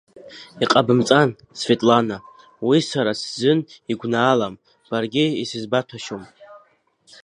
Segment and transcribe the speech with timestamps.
[0.63, 1.29] Иҟабымҵан,
[1.61, 2.17] Светлана,
[2.67, 3.59] уи сара сзын
[3.91, 4.55] игәнаалам,
[4.89, 6.23] баргьы исызбаҭәашьом.